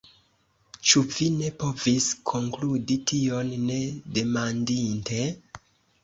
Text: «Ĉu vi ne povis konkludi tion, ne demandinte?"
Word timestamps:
«Ĉu 0.91 1.01
vi 1.15 1.25
ne 1.33 1.49
povis 1.63 2.07
konkludi 2.31 2.97
tion, 3.11 3.51
ne 3.67 3.77
demandinte?" 4.19 5.21